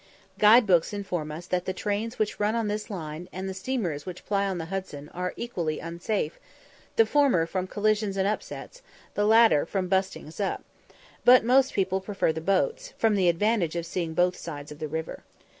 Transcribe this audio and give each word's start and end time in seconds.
Guide 0.39 0.65
books 0.65 0.93
inform 0.93 1.31
us 1.31 1.45
that 1.45 1.65
the 1.65 1.73
trains 1.73 2.17
which 2.17 2.39
run 2.39 2.55
on 2.55 2.67
this 2.67 2.89
line, 2.89 3.29
and 3.31 3.47
the 3.47 3.53
steamers 3.53 4.03
which 4.03 4.25
ply 4.25 4.47
on 4.47 4.57
the 4.57 4.65
Hudson, 4.65 5.09
are 5.09 5.35
equally 5.37 5.79
unsafe, 5.79 6.39
the 6.95 7.05
former 7.05 7.45
from 7.45 7.67
collisions 7.67 8.17
and 8.17 8.27
"upsets," 8.27 8.81
the 9.13 9.27
latter 9.27 9.63
from 9.63 9.87
"bustings 9.87 10.39
up;" 10.39 10.63
but 11.23 11.45
most 11.45 11.73
people 11.75 12.01
prefer 12.01 12.33
the 12.33 12.41
boats, 12.41 12.93
from 12.97 13.13
the 13.13 13.29
advantage 13.29 13.75
of 13.75 13.85
seeing 13.85 14.15
both 14.15 14.35
sides 14.35 14.71
of 14.71 14.79
the 14.79 14.87
river. 14.87 15.21